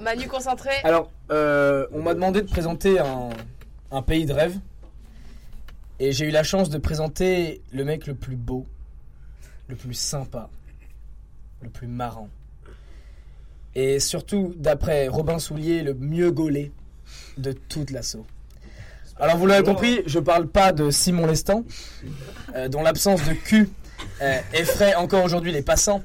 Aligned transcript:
Manu 0.00 0.26
concentré. 0.28 0.70
Alors, 0.84 1.10
euh, 1.30 1.86
on 1.92 2.02
m'a 2.02 2.14
demandé 2.14 2.42
de 2.42 2.48
présenter 2.48 2.98
un, 2.98 3.30
un 3.90 4.02
pays 4.02 4.26
de 4.26 4.32
rêve. 4.32 4.58
Et 6.00 6.12
j'ai 6.12 6.26
eu 6.26 6.30
la 6.30 6.44
chance 6.44 6.70
de 6.70 6.78
présenter 6.78 7.60
le 7.72 7.84
mec 7.84 8.06
le 8.06 8.14
plus 8.14 8.36
beau, 8.36 8.66
le 9.66 9.74
plus 9.74 9.94
sympa, 9.94 10.48
le 11.60 11.68
plus 11.68 11.88
marrant. 11.88 12.28
Et 13.74 13.98
surtout, 13.98 14.54
d'après 14.56 15.08
Robin 15.08 15.38
Soulier, 15.38 15.82
le 15.82 15.94
mieux 15.94 16.30
gaulé 16.30 16.72
de 17.36 17.52
toute 17.52 17.90
l'assaut. 17.90 18.26
Alors 19.20 19.36
vous 19.36 19.46
l'avez 19.46 19.64
compris, 19.64 20.02
je 20.06 20.20
parle 20.20 20.46
pas 20.46 20.72
de 20.72 20.90
Simon 20.90 21.26
Lestan, 21.26 21.64
euh, 22.54 22.68
dont 22.68 22.82
l'absence 22.82 23.24
de 23.26 23.32
cul 23.32 23.68
effraie 24.52 24.94
encore 24.94 25.24
aujourd'hui 25.24 25.52
les 25.52 25.62
passants, 25.62 26.02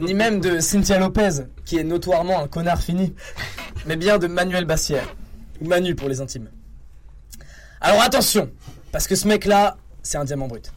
ni 0.00 0.14
même 0.14 0.40
de 0.40 0.60
Cynthia 0.60 0.98
Lopez, 0.98 1.44
qui 1.64 1.78
est 1.78 1.84
notoirement 1.84 2.40
un 2.40 2.48
connard 2.48 2.80
fini, 2.82 3.14
mais 3.86 3.96
bien 3.96 4.18
de 4.18 4.26
Manuel 4.26 4.64
Bassière, 4.64 5.14
ou 5.60 5.66
Manu 5.66 5.94
pour 5.94 6.08
les 6.08 6.20
intimes. 6.20 6.48
Alors 7.80 8.02
attention, 8.02 8.50
parce 8.92 9.06
que 9.06 9.14
ce 9.14 9.26
mec-là, 9.26 9.76
c'est 10.02 10.18
un 10.18 10.24
diamant 10.24 10.48
brut. 10.48 10.72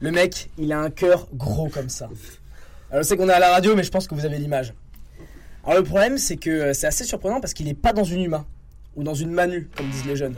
Le 0.00 0.10
mec, 0.10 0.50
il 0.58 0.72
a 0.72 0.80
un 0.80 0.90
cœur 0.90 1.28
gros 1.32 1.68
comme 1.68 1.88
ça. 1.88 2.08
Alors 2.90 3.02
je 3.02 3.08
sais 3.08 3.16
qu'on 3.16 3.28
est 3.28 3.34
à 3.34 3.38
la 3.38 3.50
radio, 3.50 3.74
mais 3.76 3.82
je 3.82 3.90
pense 3.90 4.08
que 4.08 4.14
vous 4.14 4.24
avez 4.24 4.38
l'image. 4.38 4.74
Alors 5.64 5.78
le 5.78 5.84
problème, 5.84 6.18
c'est 6.18 6.36
que 6.36 6.50
euh, 6.50 6.74
c'est 6.74 6.86
assez 6.86 7.04
surprenant 7.04 7.40
parce 7.40 7.54
qu'il 7.54 7.66
n'est 7.66 7.74
pas 7.74 7.92
dans 7.92 8.04
une 8.04 8.22
humain 8.22 8.44
ou 8.96 9.04
dans 9.04 9.14
une 9.14 9.30
manu, 9.30 9.70
comme 9.76 9.88
disent 9.88 10.04
les 10.04 10.16
jeunes. 10.16 10.34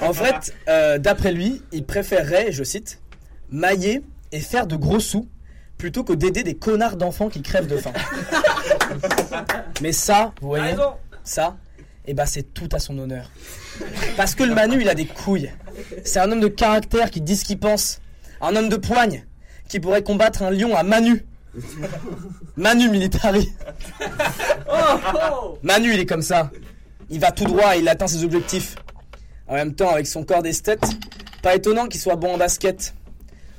En 0.00 0.12
fait, 0.12 0.54
euh, 0.68 0.98
d'après 0.98 1.32
lui, 1.32 1.62
il 1.70 1.84
préférerait, 1.84 2.50
je 2.50 2.64
cite, 2.64 3.00
mailler 3.50 4.02
et 4.32 4.40
faire 4.40 4.66
de 4.66 4.76
gros 4.76 5.00
sous 5.00 5.28
plutôt 5.78 6.04
que 6.04 6.12
d'aider 6.12 6.42
des 6.42 6.54
connards 6.54 6.96
d'enfants 6.96 7.28
qui 7.28 7.42
crèvent 7.42 7.66
de 7.66 7.76
faim. 7.76 7.92
Mais 9.82 9.92
ça, 9.92 10.32
vous 10.40 10.48
voyez, 10.48 10.74
ça, 11.24 11.56
eh 12.06 12.12
ben 12.12 12.26
c'est 12.26 12.54
tout 12.54 12.68
à 12.72 12.78
son 12.78 12.98
honneur. 12.98 13.30
Parce 14.16 14.34
que 14.34 14.42
le 14.42 14.54
Manu, 14.54 14.80
il 14.80 14.88
a 14.88 14.94
des 14.94 15.06
couilles. 15.06 15.50
C'est 16.04 16.18
un 16.18 16.30
homme 16.30 16.40
de 16.40 16.48
caractère 16.48 17.10
qui 17.10 17.20
dit 17.20 17.36
ce 17.36 17.44
qu'il 17.44 17.58
pense. 17.58 18.00
Un 18.42 18.54
homme 18.56 18.68
de 18.68 18.76
poigne 18.76 19.24
qui 19.68 19.80
pourrait 19.80 20.02
combattre 20.02 20.42
un 20.42 20.50
lion 20.50 20.76
à 20.76 20.82
Manu. 20.82 21.24
Manu 22.56 22.88
Militari. 22.88 23.52
Manu, 25.62 25.94
il 25.94 26.00
est 26.00 26.06
comme 26.06 26.22
ça. 26.22 26.50
Il 27.08 27.20
va 27.20 27.32
tout 27.32 27.44
droit 27.44 27.76
et 27.76 27.80
il 27.80 27.88
atteint 27.88 28.06
ses 28.06 28.24
objectifs. 28.24 28.76
En 29.48 29.54
même 29.54 29.74
temps, 29.74 29.90
avec 29.90 30.06
son 30.06 30.24
corps 30.24 30.42
d'esthète, 30.42 30.84
pas 31.42 31.54
étonnant 31.54 31.86
qu'il 31.86 32.00
soit 32.00 32.16
bon 32.16 32.34
en 32.34 32.38
basket. 32.38 32.94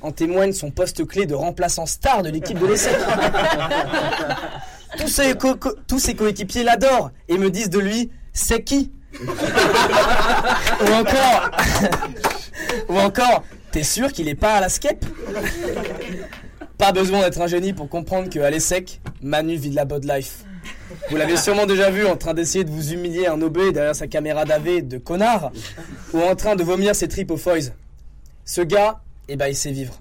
En 0.02 0.10
témoigne 0.12 0.52
son 0.52 0.70
poste 0.70 1.06
clé 1.06 1.26
de 1.26 1.34
remplaçant 1.34 1.86
star 1.86 2.22
de 2.22 2.30
l'équipe 2.30 2.58
de 2.58 2.66
l'essai. 2.66 2.90
tous 4.98 5.98
ses, 5.98 6.14
coéquipiers 6.14 6.64
l'adorent 6.64 7.10
et 7.28 7.38
me 7.38 7.50
disent 7.50 7.70
de 7.70 7.78
lui 7.78 8.10
c'est 8.32 8.62
qui? 8.62 8.92
Ou 12.88 12.98
encore 12.98 13.44
T'es 13.72 13.82
sûr 13.82 14.12
qu'il 14.12 14.28
est 14.28 14.34
pas 14.34 14.56
à 14.56 14.60
la 14.60 14.68
skep? 14.68 15.04
Pas 16.76 16.92
besoin 16.92 17.20
d'être 17.20 17.40
un 17.40 17.46
génie 17.46 17.72
pour 17.72 17.88
comprendre 17.88 18.28
qu'à 18.28 18.50
l'ESSEC, 18.50 19.00
Manu 19.22 19.56
vit 19.56 19.70
de 19.70 19.76
la 19.76 19.86
bod 19.86 20.04
life. 20.04 20.44
Vous 21.10 21.16
l'avez 21.16 21.38
sûrement 21.38 21.64
déjà 21.64 21.90
vu 21.90 22.04
en 22.06 22.16
train 22.16 22.34
d'essayer 22.34 22.64
de 22.64 22.70
vous 22.70 22.92
humilier 22.92 23.26
un 23.28 23.40
obé 23.40 23.72
derrière 23.72 23.94
sa 23.94 24.08
caméra 24.08 24.44
d'AV 24.44 24.86
de 24.86 24.98
connard 24.98 25.52
ou 26.12 26.20
en 26.20 26.34
train 26.36 26.54
de 26.54 26.62
vomir 26.62 26.94
ses 26.94 27.08
tripes 27.08 27.30
au 27.30 27.38
foils. 27.38 27.72
Ce 28.44 28.60
gars, 28.60 29.00
eh 29.28 29.36
ben 29.36 29.48
il 29.48 29.56
sait 29.56 29.72
vivre. 29.72 30.00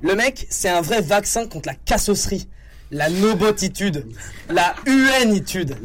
Le 0.00 0.14
mec, 0.14 0.46
c'est 0.48 0.68
un 0.68 0.80
vrai 0.80 1.00
vaccin 1.00 1.46
contre 1.46 1.68
la 1.68 1.74
cassosserie, 1.74 2.48
la 2.90 3.10
nobotitude, 3.10 4.06
la 4.48 4.74
huanitude. 4.86 5.76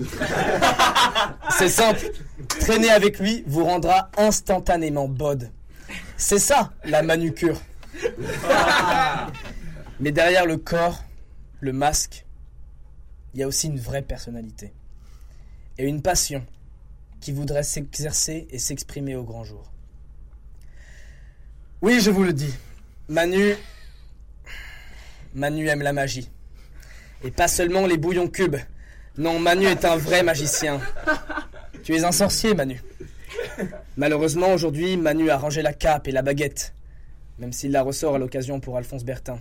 C'est 1.58 1.70
simple, 1.70 2.12
traîner 2.48 2.90
avec 2.90 3.20
lui 3.20 3.44
vous 3.48 3.66
rendra 3.66 4.10
instantanément 4.18 5.08
bod. 5.08 5.50
C'est 6.18 6.40
ça, 6.40 6.72
la 6.86 7.02
manucure. 7.02 7.60
Mais 10.00 10.12
derrière 10.12 10.46
le 10.46 10.58
corps, 10.58 11.04
le 11.60 11.74
masque, 11.74 12.26
il 13.34 13.40
y 13.40 13.44
a 13.44 13.48
aussi 13.48 13.68
une 13.68 13.80
vraie 13.80 14.02
personnalité. 14.02 14.74
Et 15.78 15.86
une 15.86 16.02
passion 16.02 16.46
qui 17.20 17.32
voudrait 17.32 17.64
s'exercer 17.64 18.48
et 18.52 18.60
s'exprimer 18.60 19.16
au 19.16 19.24
grand 19.24 19.44
jour. 19.44 19.73
Oui, 21.84 22.00
je 22.00 22.12
vous 22.12 22.24
le 22.24 22.32
dis, 22.32 22.54
Manu. 23.10 23.56
Manu 25.36 25.68
aime 25.68 25.82
la 25.82 25.92
magie. 25.92 26.30
Et 27.26 27.30
pas 27.30 27.50
seulement 27.50 27.86
les 27.88 27.98
bouillons 27.98 28.30
cubes. 28.30 28.56
Non, 29.18 29.38
Manu 29.38 29.66
est 29.66 29.84
un 29.84 29.98
vrai 29.98 30.24
magicien. 30.24 30.80
Tu 31.84 31.94
es 31.94 32.06
un 32.06 32.14
sorcier, 32.14 32.54
Manu. 32.54 32.82
Malheureusement, 33.98 34.54
aujourd'hui, 34.54 34.96
Manu 34.96 35.30
a 35.30 35.38
rangé 35.38 35.62
la 35.62 35.74
cape 35.74 36.08
et 36.08 36.14
la 36.14 36.22
baguette. 36.22 36.74
Même 37.38 37.52
s'il 37.52 37.72
la 37.74 37.82
ressort 37.82 38.16
à 38.16 38.18
l'occasion 38.18 38.62
pour 38.62 38.78
Alphonse 38.78 39.04
Bertin. 39.04 39.40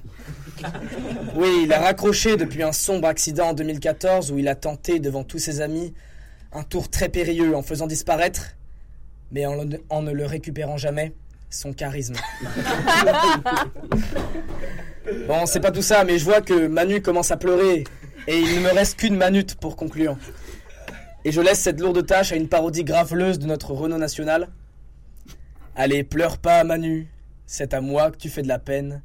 Oui, 1.37 1.61
il 1.63 1.73
a 1.73 1.79
raccroché 1.79 2.37
depuis 2.37 2.65
un 2.65 2.73
sombre 2.73 3.07
accident 3.07 3.51
en 3.51 3.55
2014 3.55 4.33
où 4.33 4.39
il 4.39 4.49
a 4.49 4.57
tenté 4.57 4.99
devant 4.99 5.23
tous 5.23 5.39
ses 5.39 5.61
amis 5.61 5.95
un 6.53 6.65
tour 6.65 6.91
très 6.91 7.09
périlleux 7.09 7.55
en 7.55 7.63
faisant 7.63 7.87
disparaître, 7.87 8.57
mais 9.31 9.47
en, 9.47 9.65
en 9.91 10.03
ne 10.03 10.11
le 10.11 10.27
récupérant 10.27 10.77
jamais, 10.77 11.15
son 11.53 11.73
charisme. 11.73 12.15
Bon, 15.27 15.47
c'est 15.47 15.61
pas 15.61 15.73
tout 15.73 15.83
ça, 15.83 16.05
mais 16.05 16.19
je 16.19 16.25
vois 16.25 16.41
que 16.41 16.69
Manu 16.69 17.03
commence 17.03 17.33
à 17.33 17.37
pleurer 17.37 17.85
et 18.29 18.39
il 18.39 18.57
ne 18.57 18.61
me 18.61 18.73
reste 18.73 18.99
qu'une 18.99 19.17
manute 19.17 19.57
pour 19.57 19.77
conclure. 19.77 20.17
Et 21.25 21.33
je 21.33 21.41
laisse 21.41 21.61
cette 21.61 21.81
lourde 21.81 22.07
tâche 22.07 22.33
à 22.33 22.37
une 22.37 22.49
parodie 22.49 22.85
graveleuse 22.85 23.39
de 23.39 23.47
notre 23.47 23.73
Renault 23.73 23.99
national. 23.99 24.49
Allez, 25.75 26.05
pleure 26.05 26.39
pas, 26.39 26.63
Manu, 26.65 27.09
c'est 27.47 27.75
à 27.75 27.81
moi 27.81 28.11
que 28.11 28.17
tu 28.17 28.29
fais 28.29 28.43
de 28.43 28.49
la 28.49 28.59
peine. 28.59 29.03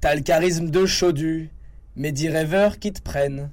T'as 0.00 0.14
le 0.14 0.20
charisme 0.20 0.68
de 0.68 0.84
Chaudu, 0.84 1.50
mais 1.96 2.12
dis 2.12 2.28
rêveurs 2.28 2.78
qui 2.78 2.92
te 2.92 3.00
prennent. 3.00 3.50